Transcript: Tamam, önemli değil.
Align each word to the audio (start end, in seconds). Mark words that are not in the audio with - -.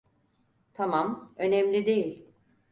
Tamam, 0.73 1.33
önemli 1.35 1.85
değil. 1.85 2.29